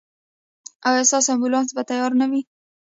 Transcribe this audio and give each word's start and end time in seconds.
ایا 0.87 1.03
ستاسو 1.09 1.29
امبولانس 1.33 1.69
به 1.75 1.83
تیار 1.89 2.11
نه 2.21 2.25
وي؟ 2.31 2.41